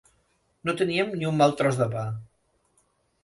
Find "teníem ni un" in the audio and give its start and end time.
0.79-1.37